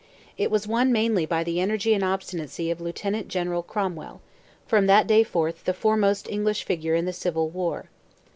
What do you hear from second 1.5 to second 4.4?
energy and obstinacy of Lieutenant General Cromwell,